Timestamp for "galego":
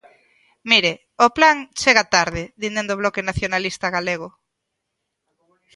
3.95-4.29